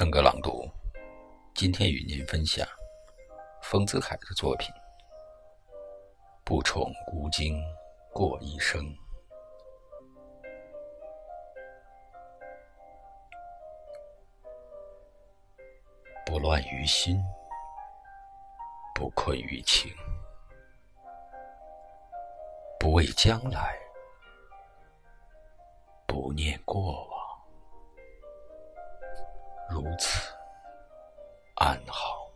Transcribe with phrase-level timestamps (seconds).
[0.00, 0.66] 圣歌朗读，
[1.54, 2.66] 今天与您分享
[3.60, 4.74] 丰子恺的作品
[6.42, 7.62] 《不宠无惊
[8.10, 8.80] 过一生》。
[16.24, 17.22] 不乱于心，
[18.94, 19.92] 不困于情，
[22.78, 23.78] 不畏将来，
[26.06, 27.19] 不念过往。
[29.70, 30.34] 如此
[31.54, 32.28] 安好。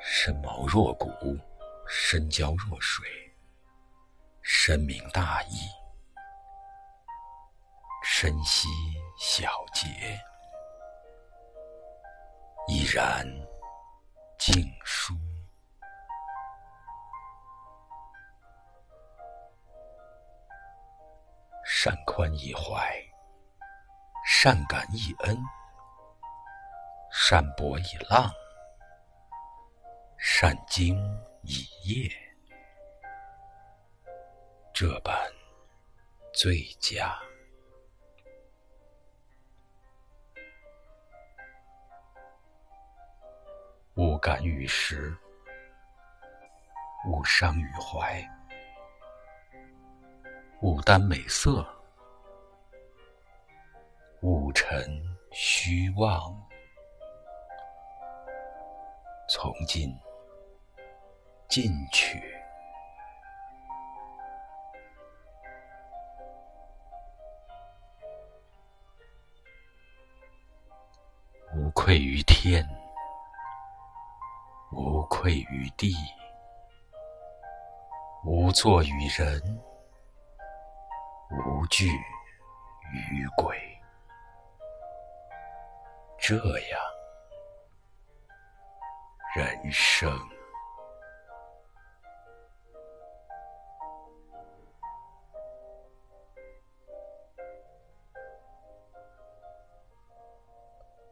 [0.00, 1.08] 深谋若谷，
[1.86, 3.06] 深交若水，
[4.42, 5.68] 深明大义，
[8.02, 8.68] 深惜
[9.16, 9.86] 小节，
[12.66, 13.24] 依然
[14.38, 14.52] 静
[14.84, 15.14] 疏。
[21.88, 22.86] 善宽以怀，
[24.26, 25.42] 善感以恩，
[27.10, 28.30] 善博以浪，
[30.18, 30.98] 善经
[31.44, 32.10] 以业，
[34.74, 35.16] 这般
[36.34, 37.18] 最佳。
[43.94, 45.16] 勿感于时，
[47.06, 48.22] 勿伤于怀。
[50.60, 51.64] 勿耽美色，
[54.22, 54.84] 勿陈
[55.30, 56.34] 虚妄，
[59.28, 59.96] 从今
[61.48, 62.20] 进取，
[71.54, 72.66] 无愧于天，
[74.72, 75.94] 无愧于地，
[78.24, 79.40] 无作于人。
[81.30, 83.54] 无惧于鬼，
[86.28, 86.78] 这样
[89.34, 90.12] 人生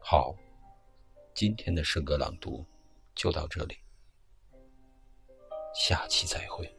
[0.00, 0.34] 好。
[1.34, 2.62] 今天的诗歌朗读
[3.15, 3.78] 就到这里，
[5.75, 6.71] 下期再会。